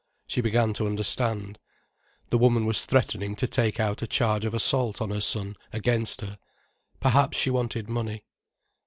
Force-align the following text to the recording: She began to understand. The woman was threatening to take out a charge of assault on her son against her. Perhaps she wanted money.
She 0.25 0.41
began 0.41 0.73
to 0.73 0.87
understand. 0.87 1.59
The 2.31 2.39
woman 2.39 2.65
was 2.65 2.87
threatening 2.87 3.35
to 3.35 3.45
take 3.45 3.79
out 3.79 4.01
a 4.01 4.07
charge 4.07 4.45
of 4.45 4.55
assault 4.55 4.99
on 4.99 5.11
her 5.11 5.21
son 5.21 5.55
against 5.71 6.21
her. 6.21 6.39
Perhaps 6.99 7.37
she 7.37 7.51
wanted 7.51 7.87
money. 7.87 8.23